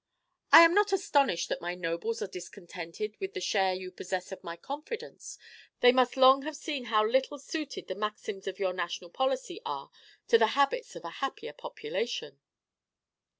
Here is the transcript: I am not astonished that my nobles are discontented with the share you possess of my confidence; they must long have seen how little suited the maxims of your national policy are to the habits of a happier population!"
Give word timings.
I 0.51 0.61
am 0.63 0.73
not 0.73 0.91
astonished 0.91 1.47
that 1.49 1.61
my 1.61 1.75
nobles 1.75 2.23
are 2.23 2.27
discontented 2.27 3.15
with 3.19 3.35
the 3.35 3.39
share 3.39 3.75
you 3.75 3.91
possess 3.91 4.31
of 4.31 4.43
my 4.43 4.55
confidence; 4.55 5.37
they 5.81 5.91
must 5.91 6.17
long 6.17 6.41
have 6.41 6.55
seen 6.55 6.85
how 6.85 7.05
little 7.05 7.37
suited 7.37 7.85
the 7.87 7.93
maxims 7.93 8.47
of 8.47 8.57
your 8.57 8.73
national 8.73 9.11
policy 9.11 9.61
are 9.63 9.91
to 10.29 10.39
the 10.39 10.47
habits 10.57 10.95
of 10.95 11.05
a 11.05 11.09
happier 11.21 11.53
population!" 11.53 12.39